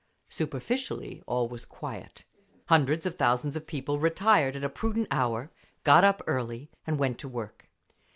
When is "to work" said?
7.19-7.69